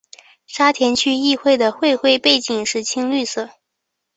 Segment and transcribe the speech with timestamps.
[0.47, 3.51] 沙田区议会的会徽背景是青绿色。